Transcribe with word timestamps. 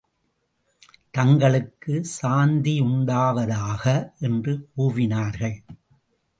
தங்களுக்கு 1.11 2.01
சாந்தியுண்டாவதாக! 2.21 3.85
என்று 4.19 4.67
கூவினார்கள். 4.77 5.57